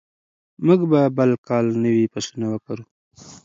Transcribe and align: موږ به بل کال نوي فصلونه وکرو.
موږ 0.65 0.79
به 0.91 1.01
بل 1.17 1.31
کال 1.47 1.65
نوي 1.83 2.05
فصلونه 2.13 2.47
وکرو. 2.49 2.83